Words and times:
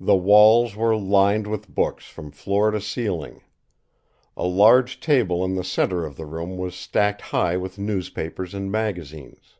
The 0.00 0.16
walls 0.16 0.74
were 0.74 0.96
lined 0.96 1.46
with 1.46 1.68
books 1.68 2.06
from 2.06 2.30
floor 2.30 2.70
to 2.70 2.80
ceiling. 2.80 3.42
A 4.34 4.46
large 4.46 5.00
table 5.00 5.44
in 5.44 5.54
the 5.54 5.62
centre 5.64 6.06
of 6.06 6.16
the 6.16 6.24
room 6.24 6.56
was 6.56 6.74
stacked 6.74 7.20
high 7.20 7.58
with 7.58 7.78
newspapers 7.78 8.54
and 8.54 8.72
magazines. 8.72 9.56